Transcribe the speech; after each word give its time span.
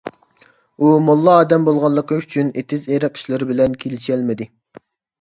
ئۇ 0.85 0.93
موللا 1.09 1.35
ئادەم 1.41 1.69
بولغانلىقى 1.69 2.19
ئۈچۈن، 2.23 2.51
ئېتىز- 2.57 2.89
ئېرىق 2.95 3.23
ئىشلىرى 3.23 3.53
بىلەن 3.55 3.81
كېلىشەلمىدى. 3.85 4.53